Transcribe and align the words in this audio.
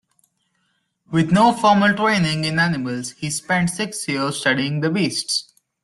With 1.11 1.31
no 1.31 1.53
formal 1.53 1.93
training 1.95 2.45
in 2.45 2.57
animals, 2.57 3.11
he 3.11 3.29
spent 3.29 3.69
six 3.69 4.07
years 4.07 4.39
studying 4.39 4.81
the 4.81 4.89
beasts. 4.89 5.53